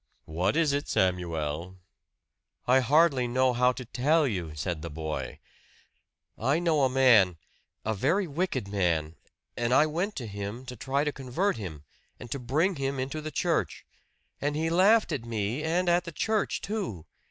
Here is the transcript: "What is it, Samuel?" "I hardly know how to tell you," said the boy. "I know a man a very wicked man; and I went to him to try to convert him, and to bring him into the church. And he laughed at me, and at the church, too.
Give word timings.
"What 0.25 0.55
is 0.55 0.73
it, 0.73 0.87
Samuel?" 0.87 1.77
"I 2.65 2.79
hardly 2.79 3.27
know 3.27 3.53
how 3.53 3.71
to 3.73 3.85
tell 3.85 4.25
you," 4.27 4.55
said 4.55 4.81
the 4.81 4.89
boy. 4.89 5.37
"I 6.39 6.57
know 6.57 6.81
a 6.85 6.89
man 6.89 7.37
a 7.85 7.93
very 7.93 8.25
wicked 8.25 8.67
man; 8.67 9.15
and 9.55 9.71
I 9.75 9.85
went 9.85 10.15
to 10.15 10.25
him 10.25 10.65
to 10.65 10.75
try 10.75 11.03
to 11.03 11.11
convert 11.11 11.57
him, 11.57 11.83
and 12.19 12.31
to 12.31 12.39
bring 12.39 12.77
him 12.77 12.99
into 12.99 13.21
the 13.21 13.29
church. 13.29 13.85
And 14.41 14.55
he 14.55 14.71
laughed 14.71 15.11
at 15.11 15.23
me, 15.23 15.61
and 15.61 15.87
at 15.87 16.05
the 16.05 16.11
church, 16.11 16.61
too. 16.61 17.05